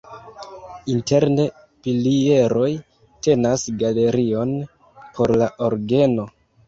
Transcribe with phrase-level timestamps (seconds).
[0.93, 1.43] Interne
[1.83, 2.71] pilieroj
[3.27, 4.59] tenas galerion
[5.19, 6.27] por la orgeno.